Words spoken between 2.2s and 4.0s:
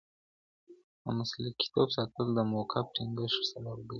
د موقف ټینګښت سبب ګرځي.